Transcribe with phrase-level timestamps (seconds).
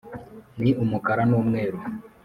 [0.61, 1.79] ni umukara n'umweru.